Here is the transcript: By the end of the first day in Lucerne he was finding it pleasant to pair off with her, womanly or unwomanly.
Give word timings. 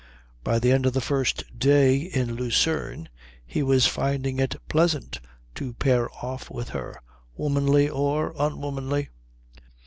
By 0.43 0.57
the 0.57 0.71
end 0.71 0.87
of 0.87 0.93
the 0.93 0.99
first 0.99 1.43
day 1.59 1.97
in 1.97 2.33
Lucerne 2.33 3.07
he 3.45 3.61
was 3.61 3.85
finding 3.85 4.39
it 4.39 4.55
pleasant 4.67 5.19
to 5.53 5.73
pair 5.75 6.09
off 6.23 6.49
with 6.49 6.69
her, 6.69 6.99
womanly 7.37 7.87
or 7.87 8.33
unwomanly. 8.35 9.09